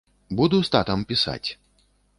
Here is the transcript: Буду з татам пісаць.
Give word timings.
Буду 0.39 0.57
з 0.69 0.73
татам 0.77 1.05
пісаць. 1.13 1.49